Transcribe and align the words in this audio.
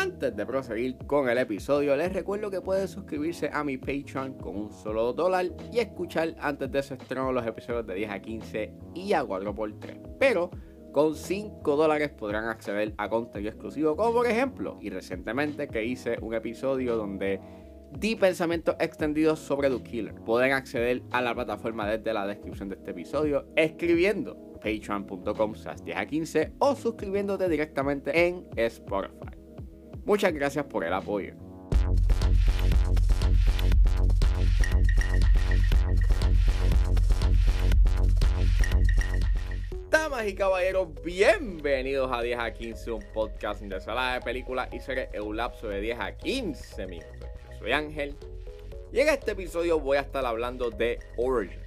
Antes 0.00 0.36
de 0.36 0.46
proseguir 0.46 0.96
con 1.08 1.28
el 1.28 1.38
episodio, 1.38 1.96
les 1.96 2.12
recuerdo 2.12 2.52
que 2.52 2.60
pueden 2.60 2.86
suscribirse 2.86 3.50
a 3.52 3.64
mi 3.64 3.78
Patreon 3.78 4.34
con 4.34 4.56
un 4.56 4.72
solo 4.72 5.12
dólar 5.12 5.46
y 5.72 5.80
escuchar 5.80 6.36
antes 6.38 6.70
de 6.70 6.78
ese 6.78 6.94
estreno 6.94 7.32
los 7.32 7.44
episodios 7.44 7.84
de 7.84 7.94
10 7.94 8.10
a 8.12 8.20
15 8.20 8.72
y 8.94 9.12
a 9.12 9.24
4x3. 9.24 10.16
Pero 10.20 10.52
con 10.92 11.16
5 11.16 11.74
dólares 11.74 12.10
podrán 12.10 12.44
acceder 12.44 12.94
a 12.96 13.08
contenido 13.08 13.50
exclusivo, 13.50 13.96
como 13.96 14.12
por 14.12 14.28
ejemplo, 14.28 14.78
y 14.80 14.88
recientemente 14.90 15.66
que 15.66 15.84
hice 15.84 16.16
un 16.22 16.32
episodio 16.32 16.96
donde 16.96 17.40
di 17.98 18.14
pensamientos 18.14 18.76
extendidos 18.78 19.40
sobre 19.40 19.68
The 19.68 19.82
Killer. 19.82 20.14
Pueden 20.14 20.52
acceder 20.52 21.02
a 21.10 21.20
la 21.22 21.34
plataforma 21.34 21.88
desde 21.88 22.12
la 22.12 22.24
descripción 22.24 22.68
de 22.68 22.76
este 22.76 22.92
episodio 22.92 23.48
escribiendo 23.56 24.36
patreon.com 24.62 25.54
10 25.84 25.96
a 25.96 26.06
15 26.06 26.52
o 26.60 26.76
suscribiéndote 26.76 27.48
directamente 27.48 28.28
en 28.28 28.46
Spotify. 28.54 29.27
Muchas 30.08 30.32
gracias 30.32 30.64
por 30.64 30.84
el 30.84 30.92
apoyo. 30.94 31.34
Damas 39.90 40.26
y 40.26 40.34
caballeros, 40.34 40.88
bienvenidos 41.04 42.10
a 42.10 42.22
10 42.22 42.38
a 42.38 42.50
15, 42.54 42.90
un 42.92 43.04
podcast 43.12 43.60
de 43.60 43.78
sala 43.82 44.14
de 44.14 44.22
películas 44.22 44.70
y 44.72 44.80
series 44.80 45.10
en 45.12 45.24
un 45.24 45.36
lapso 45.36 45.68
de 45.68 45.82
10 45.82 46.00
a 46.00 46.16
15 46.16 46.86
minutos. 46.86 47.28
Yo 47.50 47.58
soy 47.58 47.72
Ángel 47.72 48.16
y 48.90 49.00
en 49.00 49.10
este 49.10 49.32
episodio 49.32 49.78
voy 49.78 49.98
a 49.98 50.00
estar 50.00 50.24
hablando 50.24 50.70
de 50.70 51.00
Origin. 51.18 51.60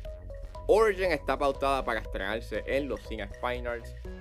Origin 0.65 1.11
está 1.11 1.37
pautada 1.37 1.85
para 1.85 1.99
estrenarse 1.99 2.63
en 2.65 2.89
los 2.89 3.01
Cine 3.01 3.29
Fine 3.39 3.69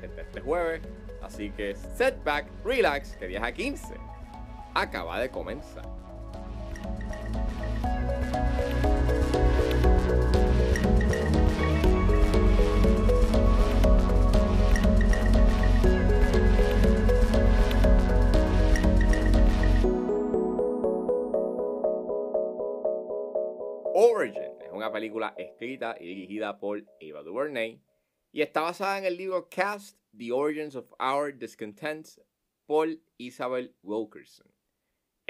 desde 0.03 0.21
este 0.21 0.43
jueves, 0.43 0.83
así 1.23 1.51
que 1.53 1.75
setback, 1.75 2.47
relax, 2.67 3.17
que 3.17 3.27
10 3.27 3.43
a 3.43 3.53
15 3.53 4.10
acaba 4.75 5.21
de 5.21 5.31
comenzar. 5.31 5.85
Origin 23.93 24.43
es 24.61 24.73
una 24.73 24.91
película 24.91 25.35
escrita 25.37 25.97
y 26.01 26.07
dirigida 26.07 26.59
por 26.59 26.85
Ava 27.01 27.23
DuVernay 27.23 27.81
y 28.33 28.43
está 28.43 28.63
basada 28.63 28.99
en 28.99 29.05
el 29.05 29.17
libro 29.17 29.49
Cast 29.51 29.99
The 30.17 30.33
Origins 30.33 30.75
of 30.75 30.93
Our 30.99 31.37
Discontents 31.37 32.21
por 32.67 32.89
Isabel 33.19 33.75
Wilkerson. 33.83 34.50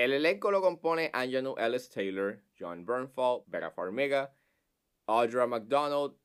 El 0.01 0.15
elenco 0.15 0.51
lo 0.51 0.62
compone 0.62 1.11
Angelou 1.12 1.59
Ellis 1.59 1.91
Taylor, 1.91 2.41
John 2.59 2.87
Bernfall, 2.87 3.45
Vera 3.47 3.70
Farmiga, 3.70 4.34
Audra 5.06 5.47
McDonald, 5.47 6.17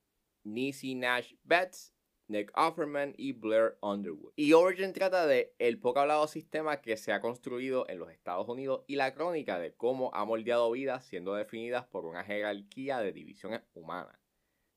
Niecy 0.44 0.94
Nash 0.94 1.34
Betts, 1.44 1.92
Nick 2.26 2.50
Offerman 2.56 3.12
y 3.18 3.32
Blair 3.32 3.76
Underwood. 3.82 4.32
Y 4.34 4.54
Origin 4.54 4.94
trata 4.94 5.26
de 5.26 5.54
el 5.58 5.78
poco 5.78 6.00
hablado 6.00 6.26
sistema 6.26 6.80
que 6.80 6.96
se 6.96 7.12
ha 7.12 7.20
construido 7.20 7.86
en 7.90 7.98
los 7.98 8.10
Estados 8.10 8.48
Unidos 8.48 8.82
y 8.86 8.96
la 8.96 9.12
crónica 9.12 9.58
de 9.58 9.74
cómo 9.74 10.10
ha 10.14 10.24
moldeado 10.24 10.70
vidas 10.70 11.04
siendo 11.04 11.34
definidas 11.34 11.84
por 11.84 12.06
una 12.06 12.24
jerarquía 12.24 13.00
de 13.00 13.12
divisiones 13.12 13.60
humanas. 13.74 14.18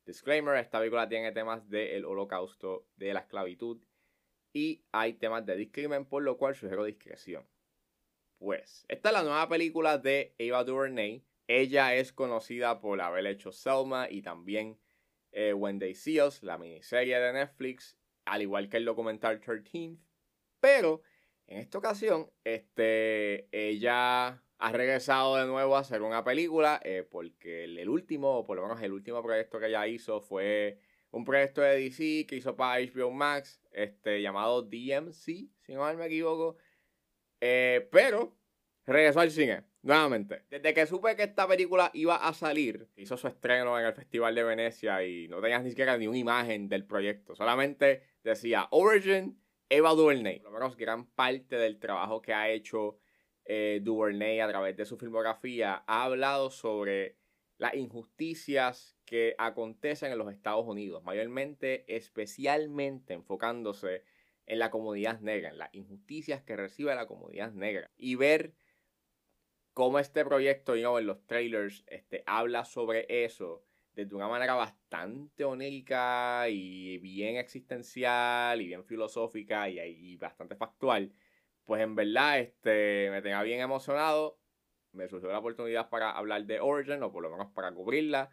Disclaimer, 0.05 0.57
esta 0.57 0.79
película 0.79 1.07
tiene 1.07 1.31
temas 1.31 1.69
del 1.69 2.03
holocausto, 2.03 2.85
de 2.97 3.13
la 3.13 3.21
esclavitud 3.21 3.81
y 4.51 4.83
hay 4.91 5.13
temas 5.13 5.45
de 5.45 5.55
discrimen, 5.55 6.03
por 6.03 6.21
lo 6.21 6.37
cual 6.37 6.53
sugiero 6.53 6.83
discreción. 6.83 7.47
Pues, 8.39 8.85
esta 8.87 9.09
es 9.09 9.13
la 9.13 9.23
nueva 9.23 9.49
película 9.49 9.97
de 9.97 10.33
Ava 10.39 10.63
DuVernay. 10.63 11.25
Ella 11.45 11.93
es 11.95 12.13
conocida 12.13 12.79
por 12.79 13.01
haber 13.01 13.27
hecho 13.27 13.51
Selma 13.51 14.09
y 14.09 14.21
también 14.21 14.79
eh, 15.33 15.53
When 15.53 15.77
They 15.77 15.93
See 15.93 16.21
Us, 16.21 16.41
la 16.41 16.57
miniserie 16.57 17.19
de 17.19 17.33
Netflix, 17.33 17.97
al 18.23 18.41
igual 18.41 18.69
que 18.69 18.77
el 18.77 18.85
documental 18.85 19.41
13 19.41 19.97
Pero, 20.61 21.01
en 21.47 21.59
esta 21.59 21.79
ocasión, 21.79 22.31
este, 22.45 23.49
ella 23.51 24.41
ha 24.57 24.71
regresado 24.71 25.35
de 25.35 25.45
nuevo 25.45 25.75
a 25.75 25.79
hacer 25.79 26.01
una 26.01 26.23
película 26.23 26.79
eh, 26.85 27.05
porque 27.09 27.65
el, 27.65 27.77
el, 27.77 27.89
último, 27.89 28.37
o 28.39 28.45
por 28.45 28.55
lo 28.55 28.63
menos 28.63 28.81
el 28.81 28.93
último 28.93 29.21
proyecto 29.21 29.59
que 29.59 29.67
ella 29.67 29.85
hizo 29.85 30.21
fue 30.21 30.79
un 31.11 31.25
proyecto 31.25 31.61
de 31.61 31.77
DC 31.77 32.25
que 32.25 32.37
hizo 32.37 32.55
para 32.55 32.81
HBO 32.81 33.11
Max 33.11 33.61
este, 33.71 34.21
llamado 34.21 34.61
DMC, 34.61 35.49
si 35.59 35.73
no 35.73 35.93
me 35.93 36.05
equivoco. 36.05 36.57
Eh, 37.41 37.87
pero 37.91 38.35
regresó 38.85 39.19
al 39.21 39.31
cine, 39.31 39.63
nuevamente. 39.81 40.43
Desde 40.49 40.73
que 40.73 40.85
supe 40.85 41.15
que 41.15 41.23
esta 41.23 41.47
película 41.47 41.91
iba 41.93 42.15
a 42.15 42.33
salir, 42.33 42.87
hizo 42.95 43.17
su 43.17 43.27
estreno 43.27 43.79
en 43.79 43.85
el 43.85 43.93
Festival 43.93 44.35
de 44.35 44.43
Venecia 44.43 45.03
y 45.05 45.27
no 45.27 45.41
tenías 45.41 45.63
ni 45.63 45.69
siquiera 45.69 45.97
ni 45.97 46.07
una 46.07 46.17
imagen 46.17 46.69
del 46.69 46.85
proyecto. 46.85 47.35
Solamente 47.35 48.03
decía 48.23 48.67
Origin, 48.71 49.39
Eva 49.69 49.91
DuVernay. 49.91 50.39
Por 50.39 50.51
lo 50.51 50.59
menos 50.59 50.75
gran 50.75 51.05
parte 51.05 51.57
del 51.57 51.79
trabajo 51.79 52.21
que 52.21 52.33
ha 52.33 52.49
hecho 52.49 52.97
eh, 53.45 53.79
DuVernay 53.81 54.41
a 54.41 54.47
través 54.47 54.77
de 54.77 54.85
su 54.85 54.95
filmografía 54.97 55.83
ha 55.87 56.03
hablado 56.03 56.51
sobre 56.51 57.17
las 57.57 57.73
injusticias 57.73 58.95
que 59.05 59.33
acontecen 59.39 60.11
en 60.11 60.19
los 60.19 60.31
Estados 60.31 60.65
Unidos, 60.67 61.03
mayormente, 61.03 61.83
especialmente 61.93 63.15
enfocándose 63.15 64.03
en 64.49 64.59
la 64.59 64.69
comunidad 64.71 65.19
negra, 65.21 65.49
en 65.49 65.57
las 65.57 65.73
injusticias 65.73 66.43
que 66.43 66.55
recibe 66.55 66.93
la 66.95 67.07
comunidad 67.07 67.51
negra. 67.53 67.89
Y 67.95 68.15
ver 68.15 68.53
cómo 69.73 69.99
este 69.99 70.25
proyecto, 70.25 70.73
know, 70.73 70.97
en 70.97 71.07
los 71.07 71.25
trailers, 71.25 71.85
este, 71.87 72.23
habla 72.25 72.65
sobre 72.65 73.05
eso 73.23 73.63
de 74.05 74.15
una 74.15 74.27
manera 74.27 74.53
bastante 74.53 75.43
onírica 75.43 76.47
y 76.49 76.97
bien 76.99 77.35
existencial 77.37 78.61
y 78.61 78.67
bien 78.67 78.85
filosófica 78.85 79.69
y, 79.69 79.79
y, 79.79 80.17
bastante 80.17 80.55
factual, 80.55 81.11
pues 81.65 81.81
en 81.81 81.95
verdad 81.95 82.39
este, 82.39 83.09
me 83.11 83.21
tenía 83.21 83.41
bien 83.43 83.59
emocionado. 83.59 84.39
Me 84.91 85.07
surgió 85.07 85.31
la 85.31 85.39
oportunidad 85.39 85.89
para 85.89 86.11
hablar 86.11 86.45
de 86.45 86.59
Origin, 86.59 87.03
o 87.03 87.11
por 87.11 87.21
lo 87.21 87.29
menos 87.29 87.51
para 87.51 87.71
cubrirla. 87.71 88.31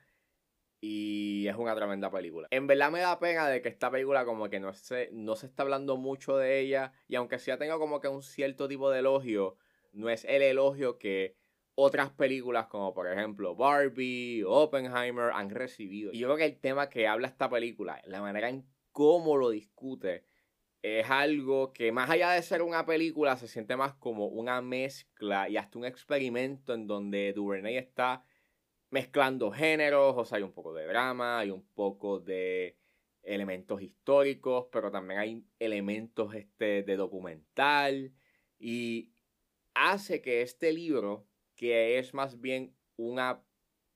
Y 0.81 1.47
es 1.49 1.57
una 1.57 1.75
tremenda 1.75 2.11
película. 2.11 2.49
En 2.51 2.67
verdad 2.67 2.91
me 2.91 3.01
da 3.01 3.19
pena 3.19 3.49
de 3.49 3.63
que 3.63 3.69
esta 3.69 3.91
película 3.91 4.25
como 4.25 4.49
que 4.49 4.61
no 4.61 4.73
se, 4.75 5.11
no 5.13 5.35
se 5.37 5.47
está 5.47 5.63
hablando 5.63 5.97
mucho 5.97 6.37
de 6.37 6.61
ella. 6.61 6.93
Y 7.09 7.17
aunque 7.17 7.39
sí 7.39 7.51
tenido 7.57 7.79
como 7.79 8.01
que 8.01 8.09
un 8.09 8.23
cierto 8.23 8.69
tipo 8.69 8.91
de 8.91 9.01
elogio, 9.01 9.57
no 9.93 10.11
es 10.11 10.25
el 10.27 10.43
elogio 10.43 10.99
que 10.99 11.37
otras 11.75 12.11
películas 12.11 12.67
como 12.67 12.95
por 12.95 13.07
ejemplo 13.11 13.55
Barbie, 13.55 14.43
Oppenheimer 14.45 15.31
han 15.33 15.51
recibido. 15.51 16.13
Y 16.13 16.19
yo 16.19 16.29
creo 16.29 16.37
que 16.37 16.45
el 16.45 16.59
tema 16.59 16.89
que 16.89 17.07
habla 17.07 17.29
esta 17.29 17.49
película, 17.49 18.01
la 18.07 18.21
manera 18.21 18.49
en 18.49 18.67
cómo 18.93 19.37
lo 19.37 19.51
discute, 19.51 20.25
es 20.83 21.11
algo 21.11 21.73
que 21.73 21.93
más 21.93 22.09
allá 22.11 22.31
de 22.31 22.43
ser 22.43 22.63
una 22.63 22.87
película 22.87 23.37
se 23.37 23.49
siente 23.49 23.77
más 23.77 23.95
como 23.95 24.27
una 24.27 24.63
mezcla 24.63 25.49
y 25.49 25.57
hasta 25.57 25.79
un 25.79 25.85
experimento 25.85 26.75
en 26.75 26.87
donde 26.87 27.33
Duvernay 27.33 27.77
está 27.77 28.25
mezclando 28.91 29.51
géneros, 29.51 30.15
o 30.17 30.25
sea, 30.25 30.37
hay 30.37 30.45
un 30.45 30.53
poco 30.53 30.73
de 30.75 30.87
drama, 30.87 31.39
hay 31.41 31.51
un 31.51 31.67
poco 31.75 32.21
de 32.21 32.79
elementos 33.23 33.83
históricos, 33.83 34.67
pero 34.71 34.91
también 34.91 35.21
hay 35.21 35.45
elementos 35.59 36.35
este, 36.35 36.83
de 36.83 36.97
documental 36.97 38.13
y 38.59 39.13
hace 39.75 40.23
que 40.23 40.43
este 40.43 40.73
libro, 40.73 41.27
que 41.57 41.99
es 41.99 42.15
más 42.15 42.41
bien 42.41 42.75
una 42.97 43.43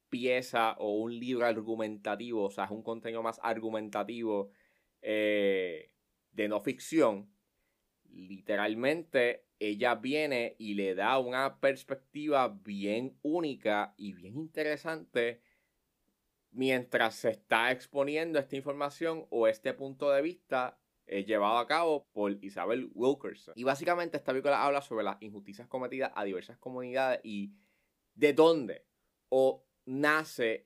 pieza 0.08 0.72
o 0.78 0.96
un 0.96 1.18
libro 1.18 1.46
argumentativo, 1.46 2.44
o 2.44 2.50
sea, 2.50 2.64
es 2.64 2.70
un 2.70 2.82
contenido 2.82 3.22
más 3.22 3.40
argumentativo 3.42 4.50
eh, 5.00 5.92
de 6.32 6.48
no 6.48 6.60
ficción, 6.60 7.32
literalmente 8.10 9.46
ella 9.60 9.94
viene 9.94 10.56
y 10.58 10.74
le 10.74 10.94
da 10.94 11.18
una 11.18 11.60
perspectiva 11.60 12.48
bien 12.48 13.18
única 13.22 13.94
y 13.96 14.14
bien 14.14 14.36
interesante 14.36 15.42
mientras 16.50 17.14
se 17.14 17.30
está 17.30 17.70
exponiendo 17.70 18.38
esta 18.38 18.56
información 18.56 19.26
o 19.30 19.46
este 19.46 19.72
punto 19.74 20.10
de 20.10 20.22
vista 20.22 20.80
eh, 21.06 21.24
llevado 21.24 21.58
a 21.58 21.66
cabo 21.66 22.08
por 22.12 22.42
Isabel 22.42 22.90
Wilkerson. 22.94 23.54
Y 23.56 23.64
básicamente 23.64 24.16
esta 24.16 24.32
película 24.32 24.64
habla 24.64 24.80
sobre 24.80 25.04
las 25.04 25.18
injusticias 25.20 25.68
cometidas 25.68 26.10
a 26.14 26.24
diversas 26.24 26.56
comunidades 26.56 27.20
y 27.22 27.52
de 28.14 28.32
dónde 28.32 28.86
o 29.28 29.64
nace 29.84 30.64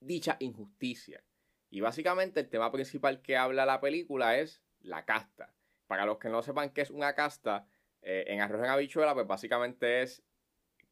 dicha 0.00 0.36
injusticia. 0.40 1.24
Y 1.70 1.80
básicamente 1.80 2.40
el 2.40 2.48
tema 2.48 2.70
principal 2.72 3.22
que 3.22 3.36
habla 3.36 3.64
la 3.64 3.80
película 3.80 4.38
es 4.38 4.62
la 4.80 5.04
casta. 5.04 5.54
Para 5.86 6.06
los 6.06 6.18
que 6.18 6.28
no 6.28 6.42
sepan 6.42 6.70
qué 6.70 6.82
es 6.82 6.90
una 6.90 7.14
casta, 7.14 7.66
eh, 8.04 8.24
en 8.28 8.40
arroz 8.40 8.62
en 8.62 8.70
habichuela, 8.70 9.14
pues 9.14 9.26
básicamente 9.26 10.02
es 10.02 10.22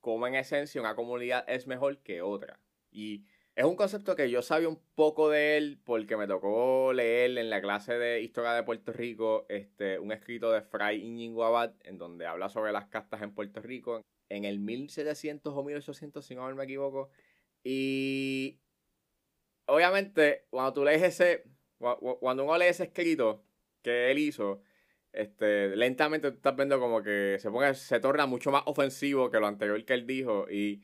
como 0.01 0.27
en 0.27 0.35
esencia 0.35 0.81
una 0.81 0.97
comunidad 0.97 1.45
es 1.49 1.67
mejor 1.67 1.99
que 2.03 2.23
otra. 2.23 2.59
Y 2.91 3.25
Es 3.55 3.65
un 3.65 3.77
concepto 3.77 4.17
que 4.17 4.31
yo 4.31 4.41
sabía 4.43 4.69
un 4.69 4.81
poco 4.95 5.29
de 5.29 5.59
él 5.59 5.79
porque 5.85 6.17
me 6.17 6.27
tocó 6.27 6.93
leer 6.95 7.37
en 7.37 7.51
la 7.51 7.61
clase 7.61 7.99
de 7.99 8.23
Historia 8.23 8.53
de 8.55 8.63
Puerto 8.63 8.93
Rico 8.93 9.45
este, 9.51 9.99
un 9.99 10.11
escrito 10.11 10.51
de 10.51 10.63
Fray 10.63 11.03
Íñigo 11.05 11.45
en 11.85 11.99
donde 11.99 12.27
habla 12.27 12.49
sobre 12.49 12.73
las 12.73 12.87
castas 12.87 13.21
en 13.23 13.35
Puerto 13.35 13.61
Rico 13.61 14.03
en 14.31 14.47
el 14.47 14.59
1700 14.59 15.53
o 15.55 15.63
1800, 15.63 16.25
si 16.25 16.35
no 16.35 16.55
me 16.55 16.65
equivoco. 16.65 17.11
Y 17.63 18.59
obviamente, 19.67 20.47
cuando 20.51 20.73
tú 20.73 20.85
lees 20.85 21.03
ese, 21.03 21.45
cuando 21.79 22.45
uno 22.45 22.59
lee 22.59 22.67
ese 22.67 22.85
escrito 22.85 23.45
que 23.83 24.11
él 24.11 24.19
hizo, 24.19 24.63
este, 25.13 25.77
lentamente 25.77 26.31
tú 26.31 26.37
estás 26.37 26.57
viendo 26.57 26.81
como 26.81 27.03
que 27.03 27.37
se 27.39 27.51
pone, 27.51 27.75
se 27.75 28.01
torna 28.01 28.27
mucho 28.27 28.51
más 28.51 28.63
ofensivo 28.67 29.31
que 29.31 29.41
lo 29.41 29.47
anterior 29.47 29.85
que 29.85 29.95
él 29.95 30.07
dijo. 30.07 30.47
Y 30.51 30.83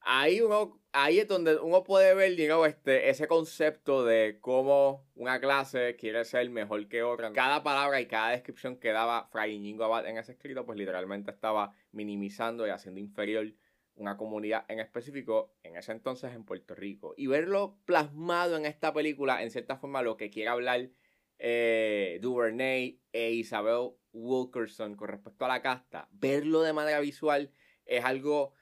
ahí 0.00 0.40
uno, 0.40 0.80
ahí 0.92 1.18
es 1.18 1.28
donde 1.28 1.56
uno 1.56 1.84
puede 1.84 2.14
ver, 2.14 2.34
digamos, 2.36 2.68
este, 2.68 3.10
ese 3.10 3.28
concepto 3.28 4.04
de 4.04 4.38
cómo 4.40 5.06
una 5.14 5.40
clase 5.40 5.96
quiere 5.96 6.24
ser 6.24 6.48
mejor 6.48 6.88
que 6.88 7.02
otra. 7.02 7.32
Cada 7.32 7.62
palabra 7.62 8.00
y 8.00 8.06
cada 8.06 8.30
descripción 8.30 8.78
que 8.78 8.92
daba 8.92 9.28
Fray 9.28 9.54
Íñigo 9.54 9.84
Abad 9.84 10.06
en 10.06 10.16
ese 10.16 10.32
escrito, 10.32 10.64
pues 10.64 10.78
literalmente 10.78 11.30
estaba 11.30 11.74
minimizando 11.92 12.66
y 12.66 12.70
haciendo 12.70 13.00
inferior 13.00 13.52
una 13.96 14.16
comunidad 14.16 14.64
en 14.68 14.78
específico 14.78 15.54
en 15.62 15.76
ese 15.76 15.92
entonces 15.92 16.32
en 16.34 16.44
Puerto 16.44 16.74
Rico. 16.74 17.14
Y 17.16 17.26
verlo 17.26 17.78
plasmado 17.84 18.56
en 18.56 18.66
esta 18.66 18.92
película, 18.92 19.42
en 19.42 19.50
cierta 19.50 19.76
forma, 19.76 20.02
lo 20.02 20.16
que 20.16 20.30
quiere 20.30 20.50
hablar 20.50 20.90
eh, 21.38 22.18
Duvernay 22.20 23.00
e 23.12 23.32
Isabel 23.32 23.90
Wilkerson 24.12 24.96
con 24.96 25.08
respecto 25.08 25.44
a 25.44 25.48
la 25.48 25.62
casta, 25.62 26.08
verlo 26.12 26.62
de 26.62 26.72
manera 26.72 27.00
visual 27.00 27.52
es 27.84 28.04
algo 28.04 28.54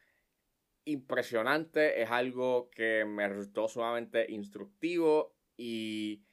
impresionante, 0.85 2.03
es 2.03 2.11
algo 2.11 2.71
que 2.71 3.05
me 3.05 3.29
resultó 3.29 3.69
sumamente 3.69 4.31
instructivo 4.31 5.35
y 5.56 6.25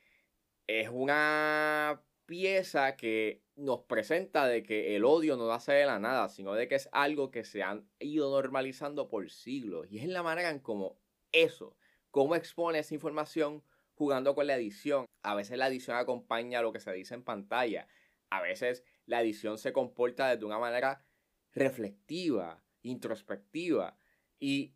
es 0.68 0.90
una 0.90 2.04
pieza 2.26 2.96
que 2.96 3.44
nos 3.56 3.82
presenta 3.82 4.48
de 4.48 4.64
que 4.64 4.96
el 4.96 5.06
odio 5.06 5.38
no 5.38 5.48
nace 5.48 5.74
de 5.74 5.86
la 5.86 6.00
nada, 6.00 6.30
sino 6.30 6.54
de 6.54 6.68
que 6.68 6.76
es 6.76 6.90
algo 6.92 7.30
que 7.32 7.44
se 7.44 7.64
han 7.64 7.90
ido 8.00 8.32
normalizando 8.32 9.08
por 9.08 9.30
siglos. 9.30 9.88
Y 9.90 10.00
es 10.00 10.04
en 10.04 10.14
la 10.14 10.24
manera 10.24 10.50
en 10.50 10.60
como 10.60 11.00
eso, 11.32 11.78
cómo 12.10 12.36
expone 12.36 12.80
esa 12.80 12.94
información 12.94 13.64
jugando 14.02 14.34
con 14.34 14.48
la 14.48 14.56
edición. 14.56 15.06
A 15.22 15.36
veces 15.36 15.60
la 15.60 15.68
edición 15.68 15.96
acompaña 15.96 16.64
lo 16.64 16.74
que 16.74 16.80
se 16.80 16.92
dice 16.92 17.14
en 17.14 17.24
pantalla. 17.24 17.88
A 18.32 18.42
veces 18.42 18.84
la 19.06 19.22
edición 19.22 19.60
se 19.60 19.74
comporta 19.74 20.36
de 20.36 20.44
una 20.44 20.58
manera 20.58 21.06
reflectiva, 21.52 22.64
introspectiva. 22.82 24.00
Y 24.40 24.74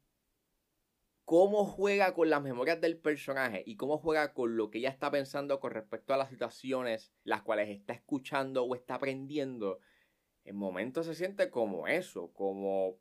cómo 1.24 1.66
juega 1.66 2.14
con 2.14 2.30
las 2.30 2.44
memorias 2.44 2.80
del 2.80 3.00
personaje 3.00 3.64
y 3.66 3.78
cómo 3.78 3.98
juega 3.98 4.32
con 4.36 4.58
lo 4.58 4.70
que 4.70 4.78
ella 4.78 4.90
está 4.90 5.10
pensando 5.10 5.60
con 5.60 5.72
respecto 5.72 6.14
a 6.14 6.18
las 6.18 6.30
situaciones 6.30 7.12
las 7.24 7.42
cuales 7.42 7.70
está 7.70 7.94
escuchando 7.94 8.64
o 8.64 8.76
está 8.76 8.94
aprendiendo, 8.94 9.80
en 10.44 10.56
momentos 10.56 11.08
se 11.08 11.16
siente 11.16 11.50
como 11.50 11.88
eso, 11.88 12.32
como 12.32 13.00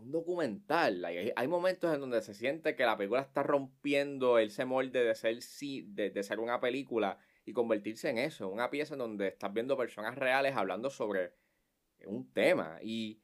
un 0.00 0.10
documental. 0.10 1.04
Hay, 1.04 1.48
momentos 1.48 1.94
en 1.94 2.00
donde 2.00 2.22
se 2.22 2.34
siente 2.34 2.74
que 2.76 2.84
la 2.84 2.96
película 2.96 3.22
está 3.22 3.42
rompiendo 3.42 4.38
ese 4.38 4.64
molde 4.64 5.04
de 5.04 5.14
ser, 5.14 5.38
de, 5.40 6.10
de 6.10 6.22
ser 6.22 6.40
una 6.40 6.60
película 6.60 7.18
y 7.44 7.52
convertirse 7.52 8.10
en 8.10 8.18
eso, 8.18 8.48
una 8.48 8.70
pieza 8.70 8.94
en 8.94 8.98
donde 8.98 9.28
estás 9.28 9.52
viendo 9.52 9.76
personas 9.76 10.16
reales 10.16 10.56
hablando 10.56 10.90
sobre 10.90 11.34
un 12.04 12.32
tema. 12.32 12.78
Y 12.82 13.20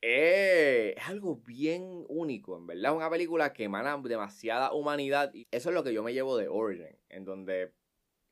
es, 0.00 0.96
algo 1.08 1.36
bien 1.36 2.04
único, 2.08 2.56
en 2.56 2.66
verdad. 2.66 2.94
Una 2.94 3.10
película 3.10 3.52
que 3.52 3.64
emana 3.64 3.98
demasiada 3.98 4.72
humanidad. 4.72 5.32
Y 5.34 5.46
eso 5.50 5.70
es 5.70 5.74
lo 5.74 5.84
que 5.84 5.92
yo 5.92 6.02
me 6.02 6.12
llevo 6.12 6.36
de 6.36 6.48
Origin, 6.48 6.98
en 7.08 7.24
donde 7.24 7.74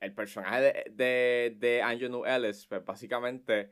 el 0.00 0.14
personaje 0.14 0.60
de, 0.60 0.84
de, 0.90 1.56
de 1.58 1.80
Ellis, 1.80 2.66
pues 2.66 2.84
básicamente 2.84 3.70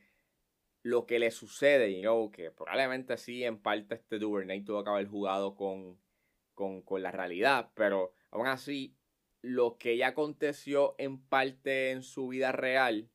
lo 0.86 1.04
que 1.04 1.18
le 1.18 1.32
sucede, 1.32 1.90
y 1.90 2.00
know, 2.00 2.30
que 2.30 2.52
probablemente 2.52 3.16
sí, 3.16 3.42
en 3.42 3.60
parte 3.60 3.96
este 3.96 4.20
Duvernay 4.20 4.62
tuvo 4.62 4.84
que 4.84 4.90
haber 4.90 5.08
jugado 5.08 5.56
con, 5.56 5.98
con, 6.54 6.80
con 6.82 7.02
la 7.02 7.10
realidad, 7.10 7.72
pero 7.74 8.12
aún 8.30 8.46
así, 8.46 8.96
lo 9.42 9.78
que 9.78 9.96
ya 9.96 10.08
aconteció 10.08 10.94
en 10.98 11.20
parte 11.20 11.90
en 11.90 12.04
su 12.04 12.28
vida 12.28 12.52
real 12.52 13.10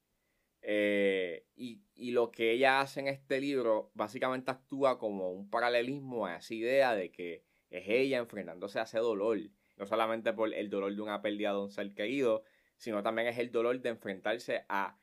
eh, 0.62 1.46
y, 1.56 1.82
y, 1.96 2.12
lo 2.12 2.30
que 2.30 2.52
ella 2.52 2.82
hace 2.82 3.00
en 3.00 3.08
este 3.08 3.40
libro 3.40 3.90
básicamente 3.94 4.52
actúa 4.52 5.00
como 5.00 5.32
un 5.32 5.50
paralelismo 5.50 6.26
a 6.26 6.36
esa 6.36 6.54
idea 6.54 6.94
de 6.94 7.10
que 7.10 7.46
es 7.70 7.86
ella 7.88 8.18
enfrentándose 8.18 8.80
a 8.80 8.84
ese 8.84 9.00
dolor. 9.00 9.40
No 9.78 9.86
solamente 9.86 10.34
por 10.34 10.54
el 10.54 10.70
dolor 10.70 10.94
de 10.94 11.02
una 11.02 11.22
pérdida 11.22 11.54
de 11.54 11.60
un 11.60 11.72
ser 11.72 11.94
querido, 11.96 12.44
sino 12.76 13.02
también 13.02 13.30
es 13.30 13.38
el 13.38 13.50
dolor 13.50 13.80
de 13.82 13.90
enfrentarse 13.90 14.66
a 14.68 15.00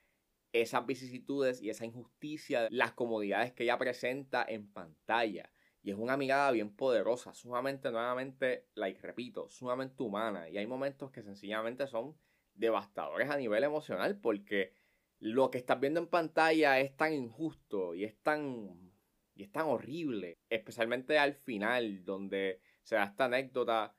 esas 0.52 0.86
vicisitudes 0.86 1.62
y 1.62 1.70
esa 1.70 1.84
injusticia, 1.84 2.68
las 2.70 2.92
comodidades 2.92 3.52
que 3.52 3.64
ella 3.64 3.78
presenta 3.78 4.44
en 4.48 4.72
pantalla. 4.72 5.50
Y 5.82 5.90
es 5.90 5.96
una 5.96 6.16
mirada 6.16 6.50
bien 6.50 6.74
poderosa, 6.74 7.34
sumamente, 7.34 7.90
nuevamente, 7.90 8.66
like, 8.74 9.00
repito, 9.00 9.48
sumamente 9.48 10.02
humana. 10.02 10.48
Y 10.48 10.58
hay 10.58 10.66
momentos 10.66 11.10
que 11.10 11.22
sencillamente 11.22 11.86
son 11.86 12.16
devastadores 12.54 13.30
a 13.30 13.36
nivel 13.36 13.62
emocional 13.62 14.18
porque 14.20 14.72
lo 15.20 15.50
que 15.50 15.58
estás 15.58 15.80
viendo 15.80 16.00
en 16.00 16.08
pantalla 16.08 16.78
es 16.80 16.96
tan 16.96 17.12
injusto 17.12 17.94
y 17.94 18.04
es 18.04 18.16
tan, 18.22 18.92
y 19.34 19.44
es 19.44 19.52
tan 19.52 19.66
horrible, 19.66 20.38
especialmente 20.48 21.18
al 21.18 21.34
final, 21.34 22.04
donde 22.04 22.60
se 22.82 22.96
da 22.96 23.04
esta 23.04 23.26
anécdota, 23.26 23.96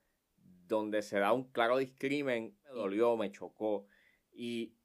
donde 0.68 1.01
se 1.01 1.19
da 1.19 1.34
un 1.34 1.51
claro 1.51 1.78
discrimen, 1.78 2.57
me 2.63 2.69
dolió, 2.72 3.18
me 3.18 3.31
chocó, 3.31 3.88
y 4.31 4.75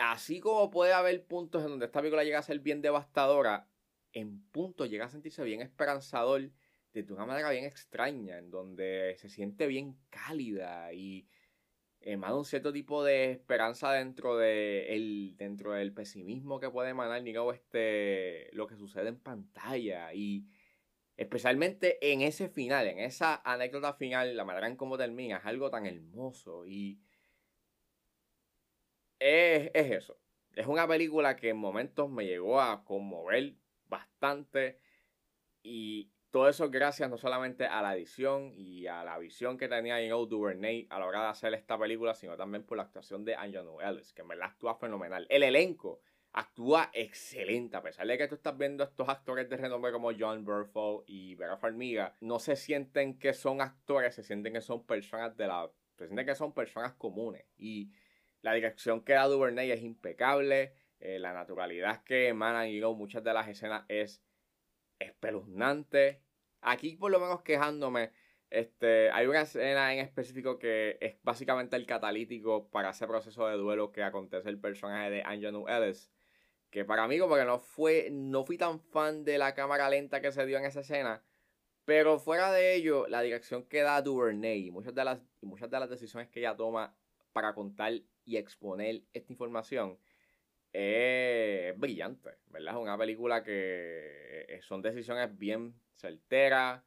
así 0.00 0.40
como 0.40 0.70
puede 0.70 0.92
haber 0.92 1.24
puntos 1.26 1.62
en 1.62 1.70
donde 1.70 1.86
esta 1.86 2.00
película 2.00 2.24
llega 2.24 2.38
a 2.38 2.42
ser 2.42 2.60
bien 2.60 2.82
devastadora, 2.82 3.68
en 4.12 4.42
puntos 4.50 4.90
llega 4.90 5.06
a 5.06 5.10
sentirse 5.10 5.44
bien 5.44 5.60
esperanzador 5.60 6.50
de 6.92 7.12
una 7.12 7.26
manera 7.26 7.50
bien 7.50 7.64
extraña, 7.64 8.38
en 8.38 8.50
donde 8.50 9.14
se 9.18 9.28
siente 9.28 9.66
bien 9.66 9.96
cálida 10.10 10.92
y 10.92 11.28
emana 12.00 12.34
un 12.34 12.44
cierto 12.44 12.72
tipo 12.72 13.04
de 13.04 13.32
esperanza 13.32 13.92
dentro, 13.92 14.36
de 14.36 14.94
el, 14.94 15.36
dentro 15.36 15.72
del 15.72 15.92
pesimismo 15.92 16.58
que 16.58 16.70
puede 16.70 16.90
emanar 16.90 17.22
este, 17.54 18.50
lo 18.52 18.66
que 18.66 18.76
sucede 18.76 19.08
en 19.08 19.20
pantalla. 19.20 20.12
Y 20.14 20.46
especialmente 21.16 21.98
en 22.12 22.22
ese 22.22 22.48
final, 22.48 22.86
en 22.88 22.98
esa 22.98 23.40
anécdota 23.44 23.94
final, 23.94 24.36
la 24.36 24.44
manera 24.44 24.66
en 24.66 24.76
cómo 24.76 24.98
termina, 24.98 25.36
es 25.38 25.46
algo 25.46 25.70
tan 25.70 25.86
hermoso. 25.86 26.66
Y 26.66 26.98
es, 29.20 29.70
es 29.74 29.90
eso. 29.92 30.18
Es 30.54 30.66
una 30.66 30.88
película 30.88 31.36
que 31.36 31.50
en 31.50 31.56
momentos 31.56 32.10
me 32.10 32.26
llegó 32.26 32.60
a 32.60 32.84
conmover 32.84 33.54
bastante. 33.86 34.78
Y 35.62 36.10
todo 36.30 36.48
eso 36.48 36.70
gracias 36.70 37.10
no 37.10 37.18
solamente 37.18 37.66
a 37.66 37.82
la 37.82 37.94
edición 37.94 38.52
y 38.56 38.86
a 38.86 39.04
la 39.04 39.18
visión 39.18 39.58
que 39.58 39.68
tenía 39.68 39.96
Joe 39.96 40.26
Duvernay 40.26 40.86
a 40.90 40.98
la 40.98 41.06
hora 41.06 41.22
de 41.22 41.28
hacer 41.28 41.54
esta 41.54 41.78
película, 41.78 42.14
sino 42.14 42.36
también 42.36 42.64
por 42.64 42.76
la 42.76 42.84
actuación 42.84 43.24
de 43.24 43.34
Angelo 43.34 43.80
Ellis, 43.80 44.12
que 44.12 44.22
en 44.22 44.28
verdad 44.28 44.48
actúa 44.48 44.76
fenomenal. 44.76 45.26
El 45.28 45.42
elenco 45.42 46.00
actúa 46.32 46.90
excelente, 46.92 47.76
a 47.76 47.82
pesar 47.82 48.06
de 48.06 48.16
que 48.16 48.28
tú 48.28 48.36
estás 48.36 48.56
viendo 48.56 48.84
estos 48.84 49.08
actores 49.08 49.48
de 49.48 49.56
renombre 49.56 49.90
como 49.90 50.12
John 50.16 50.44
Burfall 50.44 51.02
y 51.06 51.34
Vera 51.34 51.56
Farmiga, 51.56 52.14
no 52.20 52.38
se 52.38 52.54
sienten 52.54 53.18
que 53.18 53.32
son 53.32 53.60
actores, 53.60 54.14
se 54.14 54.22
sienten 54.22 54.52
que 54.52 54.60
son 54.60 54.86
personas 54.86 55.36
de 55.36 55.48
la... 55.48 55.68
se 55.96 56.06
sienten 56.06 56.26
que 56.26 56.34
son 56.36 56.52
personas 56.52 56.94
comunes. 56.94 57.44
Y 57.58 57.90
la 58.42 58.54
dirección 58.54 59.02
que 59.02 59.14
da 59.14 59.26
Duvernay 59.26 59.70
es 59.70 59.82
impecable, 59.82 60.74
eh, 61.00 61.18
la 61.18 61.32
naturalidad 61.32 62.02
que 62.04 62.28
emanan 62.28 62.68
y 62.68 62.80
muchas 62.80 63.24
de 63.24 63.32
las 63.32 63.48
escenas 63.48 63.84
es 63.88 64.22
espeluznante. 64.98 66.22
Aquí, 66.60 66.96
por 66.96 67.10
lo 67.10 67.20
menos 67.20 67.42
quejándome, 67.42 68.12
este, 68.50 69.10
hay 69.12 69.26
una 69.26 69.42
escena 69.42 69.92
en 69.94 70.00
específico 70.00 70.58
que 70.58 70.98
es 71.00 71.16
básicamente 71.22 71.76
el 71.76 71.86
catalítico 71.86 72.68
para 72.70 72.90
ese 72.90 73.06
proceso 73.06 73.46
de 73.46 73.56
duelo 73.56 73.92
que 73.92 74.02
acontece 74.02 74.48
el 74.48 74.60
personaje 74.60 75.10
de 75.10 75.22
Angelou 75.22 75.68
Ellis. 75.68 76.10
Que 76.70 76.84
para 76.84 77.08
mí, 77.08 77.18
como 77.18 77.36
que 77.36 77.44
no 77.44 77.58
fue, 77.58 78.08
no 78.12 78.44
fui 78.44 78.58
tan 78.58 78.80
fan 78.80 79.24
de 79.24 79.38
la 79.38 79.54
cámara 79.54 79.88
lenta 79.90 80.20
que 80.20 80.32
se 80.32 80.46
dio 80.46 80.58
en 80.58 80.64
esa 80.66 80.80
escena. 80.80 81.24
Pero 81.84 82.18
fuera 82.18 82.52
de 82.52 82.74
ello, 82.74 83.06
la 83.08 83.22
dirección 83.22 83.64
que 83.64 83.82
da 83.82 84.02
Duvernay 84.02 84.66
y 84.66 84.70
muchas 84.70 84.94
de 84.94 85.04
las, 85.04 85.20
muchas 85.40 85.70
de 85.70 85.80
las 85.80 85.90
decisiones 85.90 86.28
que 86.28 86.40
ella 86.40 86.56
toma 86.56 86.94
para 87.32 87.54
contar 87.54 87.92
y 88.24 88.36
exponer 88.36 89.02
esta 89.12 89.32
información 89.32 89.98
es 90.72 91.78
brillante, 91.78 92.30
¿verdad? 92.48 92.74
Es 92.74 92.80
una 92.80 92.96
película 92.96 93.42
que 93.42 94.46
eh, 94.48 94.60
son 94.62 94.82
decisiones 94.82 95.36
bien 95.36 95.74
certeras. 95.96 96.82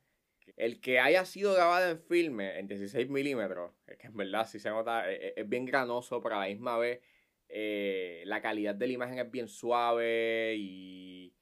El 0.57 0.81
que 0.81 0.99
haya 0.99 1.25
sido 1.25 1.53
grabado 1.53 1.89
en 1.91 1.99
filme 1.99 2.59
en 2.59 2.67
16 2.67 3.09
milímetros, 3.09 3.71
que 3.99 4.07
en 4.07 4.17
verdad 4.17 4.47
si 4.47 4.59
se 4.59 4.69
nota, 4.69 5.09
e, 5.11 5.27
e, 5.27 5.33
es, 5.37 5.49
bien 5.49 5.65
granoso, 5.65 6.21
pero 6.21 6.35
a 6.35 6.39
la 6.41 6.47
misma 6.47 6.77
vez 6.77 7.01
eh, 7.49 8.23
la 8.25 8.41
calidad 8.41 8.75
de 8.75 8.87
la 8.87 8.93
imagen 8.93 9.19
es 9.19 9.31
bien 9.31 9.47
suave 9.47 10.55
y 10.57 11.33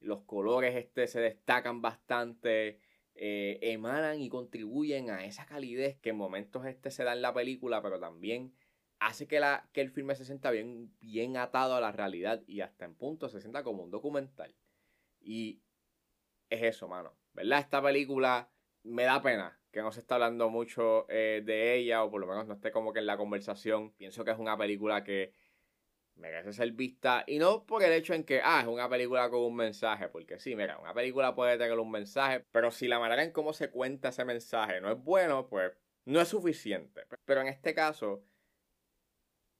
los 0.00 0.22
colores 0.24 0.76
este 0.76 1.06
se 1.06 1.20
destacan 1.20 1.82
bastante. 1.82 2.80
eh, 3.14 3.58
emanan 3.62 4.20
y 4.20 4.28
contribuyen 4.30 5.10
a 5.10 5.24
esa 5.26 5.44
calidez 5.44 5.98
que 5.98 6.10
en 6.10 6.16
momentos 6.16 6.64
este 6.66 6.90
se 6.90 7.04
da 7.04 7.12
en 7.12 7.22
la 7.22 7.34
película, 7.34 7.82
pero 7.82 8.00
también 8.00 8.54
hace 9.00 9.26
que, 9.26 9.40
la, 9.40 9.68
que 9.72 9.80
el 9.80 9.90
filme 9.90 10.14
se 10.14 10.24
sienta 10.24 10.50
bien, 10.50 10.94
bien 11.00 11.36
atado 11.36 11.74
a 11.74 11.80
la 11.80 11.90
realidad 11.90 12.42
y 12.46 12.60
hasta 12.60 12.84
en 12.84 12.94
punto 12.94 13.28
se 13.28 13.40
sienta 13.40 13.64
como 13.64 13.82
un 13.82 13.90
documental. 13.90 14.54
Y 15.20 15.62
es 16.50 16.62
eso, 16.62 16.86
mano. 16.86 17.16
¿Verdad? 17.32 17.60
Esta 17.60 17.82
película 17.82 18.50
me 18.82 19.04
da 19.04 19.22
pena 19.22 19.58
que 19.70 19.82
no 19.82 19.92
se 19.92 20.00
está 20.00 20.16
hablando 20.16 20.50
mucho 20.50 21.06
eh, 21.08 21.42
de 21.44 21.76
ella 21.76 22.04
o 22.04 22.10
por 22.10 22.20
lo 22.20 22.26
menos 22.26 22.46
no 22.46 22.54
esté 22.54 22.70
como 22.72 22.92
que 22.92 22.98
en 22.98 23.06
la 23.06 23.16
conversación. 23.16 23.92
Pienso 23.92 24.24
que 24.24 24.32
es 24.32 24.38
una 24.38 24.56
película 24.56 25.02
que 25.02 25.32
merece 26.16 26.52
ser 26.52 26.72
vista 26.72 27.24
y 27.26 27.38
no 27.38 27.64
por 27.64 27.82
el 27.82 27.92
hecho 27.92 28.12
en 28.12 28.24
que, 28.24 28.40
ah, 28.44 28.60
es 28.60 28.68
una 28.68 28.88
película 28.88 29.30
con 29.30 29.40
un 29.40 29.56
mensaje, 29.56 30.08
porque 30.08 30.38
sí, 30.38 30.54
mira, 30.54 30.78
una 30.78 30.92
película 30.92 31.34
puede 31.34 31.56
tener 31.56 31.78
un 31.78 31.90
mensaje, 31.90 32.44
pero 32.52 32.70
si 32.70 32.88
la 32.88 32.98
manera 32.98 33.22
en 33.22 33.32
cómo 33.32 33.52
se 33.52 33.70
cuenta 33.70 34.10
ese 34.10 34.24
mensaje 34.24 34.80
no 34.80 34.90
es 34.92 35.02
bueno, 35.02 35.48
pues 35.48 35.72
no 36.04 36.20
es 36.20 36.28
suficiente. 36.28 37.06
Pero 37.24 37.40
en 37.40 37.46
este 37.46 37.74
caso, 37.74 38.22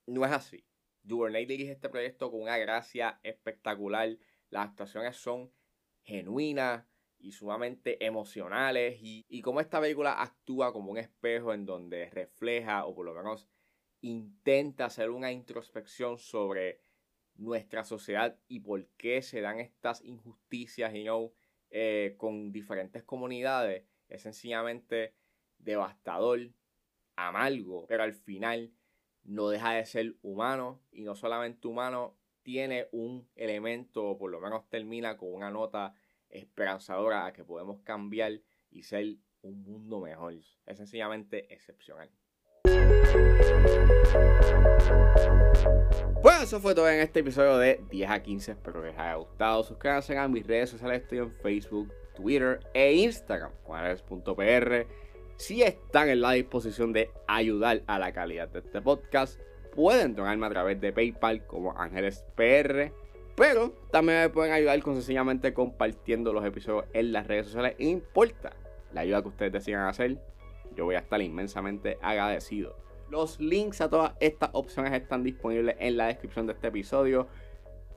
no 0.05 0.25
es 0.25 0.31
así. 0.31 0.65
Duvernay 1.03 1.45
dirige 1.45 1.71
este 1.71 1.89
proyecto 1.89 2.31
con 2.31 2.41
una 2.41 2.57
gracia 2.57 3.19
espectacular. 3.23 4.17
Las 4.49 4.69
actuaciones 4.69 5.17
son 5.17 5.51
genuinas 6.03 6.85
y 7.17 7.31
sumamente 7.31 8.03
emocionales. 8.05 8.99
Y, 9.01 9.25
y 9.29 9.43
esta 9.59 9.81
película 9.81 10.21
actúa 10.21 10.73
como 10.73 10.91
un 10.91 10.97
espejo 10.97 11.53
en 11.53 11.65
donde 11.65 12.09
refleja, 12.09 12.85
o 12.85 12.93
por 12.93 13.05
lo 13.05 13.13
menos 13.13 13.47
intenta 14.01 14.85
hacer 14.85 15.11
una 15.11 15.31
introspección 15.31 16.17
sobre 16.17 16.81
nuestra 17.35 17.83
sociedad 17.83 18.37
y 18.47 18.59
por 18.59 18.87
qué 18.97 19.21
se 19.21 19.41
dan 19.41 19.59
estas 19.59 20.03
injusticias 20.03 20.93
you 20.93 21.33
eh, 21.69 22.15
con 22.17 22.51
diferentes 22.51 23.03
comunidades. 23.03 23.85
Es 24.07 24.23
sencillamente 24.23 25.15
devastador, 25.57 26.51
amargo, 27.15 27.85
pero 27.87 28.03
al 28.03 28.13
final 28.13 28.73
no 29.23 29.49
deja 29.49 29.73
de 29.73 29.85
ser 29.85 30.15
humano 30.21 30.81
y 30.91 31.03
no 31.03 31.15
solamente 31.15 31.67
humano, 31.67 32.17
tiene 32.43 32.87
un 32.91 33.27
elemento, 33.35 34.03
o 34.05 34.17
por 34.17 34.31
lo 34.31 34.39
menos 34.39 34.67
termina 34.69 35.17
con 35.17 35.33
una 35.33 35.51
nota 35.51 35.93
esperanzadora 36.29 37.25
a 37.25 37.33
que 37.33 37.43
podemos 37.43 37.81
cambiar 37.81 38.41
y 38.69 38.83
ser 38.83 39.17
un 39.41 39.63
mundo 39.63 39.99
mejor. 39.99 40.33
Es 40.65 40.77
sencillamente 40.77 41.53
excepcional. 41.53 42.09
Pues 46.21 46.43
eso 46.43 46.59
fue 46.59 46.75
todo 46.75 46.89
en 46.89 46.99
este 46.99 47.21
episodio 47.21 47.57
de 47.57 47.83
10 47.89 48.09
a 48.09 48.21
15. 48.21 48.51
Espero 48.51 48.81
que 48.81 48.89
les 48.89 48.97
haya 48.97 49.15
gustado. 49.15 49.63
Suscríbanse 49.63 50.17
a 50.17 50.27
mis 50.27 50.45
redes 50.45 50.69
sociales. 50.69 51.01
Estoy 51.01 51.17
en 51.19 51.31
Facebook, 51.41 51.91
Twitter 52.15 52.59
e 52.73 52.93
Instagram. 52.93 53.51
Juanes.pr 53.63 54.87
si 55.41 55.63
están 55.63 56.07
en 56.09 56.21
la 56.21 56.33
disposición 56.33 56.93
de 56.93 57.09
ayudar 57.27 57.81
a 57.87 57.97
la 57.97 58.11
calidad 58.11 58.47
de 58.49 58.59
este 58.59 58.79
podcast, 58.79 59.39
pueden 59.73 60.13
donarme 60.13 60.45
a 60.45 60.51
través 60.51 60.79
de 60.79 60.93
PayPal 60.93 61.47
como 61.47 61.75
Ángeles 61.75 62.23
PR. 62.35 62.93
Pero 63.35 63.73
también 63.91 64.19
me 64.19 64.29
pueden 64.29 64.53
ayudar 64.53 64.79
con 64.83 64.93
sencillamente 64.93 65.51
compartiendo 65.51 66.31
los 66.31 66.45
episodios 66.45 66.85
en 66.93 67.11
las 67.11 67.25
redes 67.25 67.47
sociales. 67.47 67.75
No 67.79 67.87
importa 67.87 68.53
la 68.93 69.01
ayuda 69.01 69.23
que 69.23 69.29
ustedes 69.29 69.51
decidan 69.51 69.87
hacer, 69.87 70.19
yo 70.75 70.85
voy 70.85 70.93
a 70.93 70.99
estar 70.99 71.19
inmensamente 71.19 71.97
agradecido. 72.03 72.75
Los 73.09 73.39
links 73.39 73.81
a 73.81 73.89
todas 73.89 74.13
estas 74.19 74.51
opciones 74.53 74.93
están 74.93 75.23
disponibles 75.23 75.75
en 75.79 75.97
la 75.97 76.05
descripción 76.05 76.45
de 76.45 76.53
este 76.53 76.67
episodio. 76.67 77.27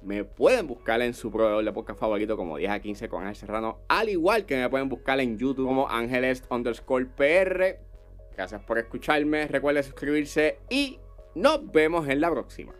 Me 0.04 0.22
pueden 0.22 0.66
buscar 0.66 1.00
en 1.00 1.14
su 1.14 1.30
proveedor 1.30 1.64
de 1.64 1.72
podcast 1.72 1.98
favorito 1.98 2.36
como 2.36 2.58
10 2.58 2.70
a 2.70 2.80
15 2.80 3.08
con 3.08 3.22
Ángel 3.22 3.36
Serrano, 3.36 3.78
al 3.88 4.10
igual 4.10 4.44
que 4.44 4.56
me 4.56 4.68
pueden 4.68 4.90
buscar 4.90 5.18
en 5.18 5.38
YouTube 5.38 5.66
como 5.66 5.88
Ángeles 5.88 6.44
underscore 6.50 7.06
PR. 7.06 7.78
Gracias 8.36 8.62
por 8.64 8.78
escucharme, 8.78 9.46
recuerden 9.46 9.82
suscribirse 9.82 10.58
y 10.68 10.98
nos 11.34 11.70
vemos 11.72 12.06
en 12.08 12.20
la 12.20 12.30
próxima. 12.30 12.74